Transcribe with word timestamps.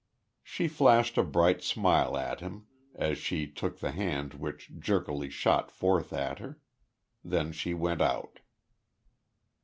She 0.41 0.67
flashed 0.67 1.19
a 1.19 1.23
bright 1.23 1.61
smile 1.61 2.17
at 2.17 2.39
him 2.39 2.65
as 2.95 3.19
she 3.19 3.45
took 3.45 3.77
the 3.77 3.91
hand 3.91 4.33
which 4.33 4.71
jerkily 4.79 5.29
shot 5.29 5.69
forth 5.69 6.11
at 6.11 6.39
her. 6.39 6.59
Then 7.23 7.51
she 7.51 7.75
went 7.75 8.01
out. 8.01 8.39